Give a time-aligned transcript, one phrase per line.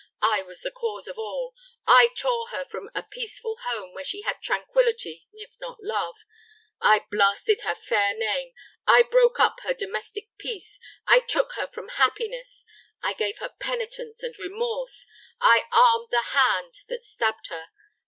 [0.23, 1.53] I was the cause of all
[1.85, 6.25] I tore her from a peaceful home, where she had tranquillity, if not love
[6.81, 8.53] I blasted her fair name
[8.87, 12.65] I broke up her domestic peace I took from her happiness
[13.03, 15.05] I gave her penitence and remorse
[15.39, 17.67] I armed the hand that stabbed her.